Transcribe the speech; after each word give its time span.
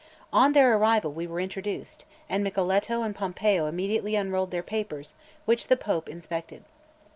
On 0.33 0.53
their 0.53 0.75
arrival 0.75 1.11
we 1.11 1.27
were 1.27 1.39
introduced, 1.39 2.05
and 2.27 2.43
Micheletto 2.43 3.03
and 3.05 3.13
Pompeo 3.15 3.67
immediately 3.67 4.15
unrolled 4.15 4.49
their 4.49 4.63
papers, 4.63 5.13
which 5.45 5.67
the 5.67 5.77
Pope 5.77 6.09
inspected. 6.09 6.63